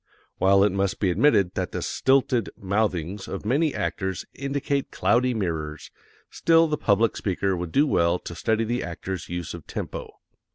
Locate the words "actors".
3.75-4.25